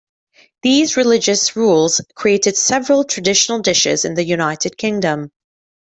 [0.63, 5.29] These religious rules created several traditional dishes in the United Kingdom.